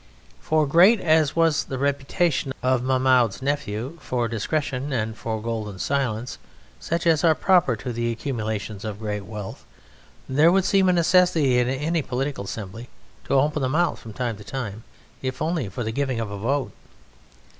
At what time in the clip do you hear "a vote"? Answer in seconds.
16.31-16.71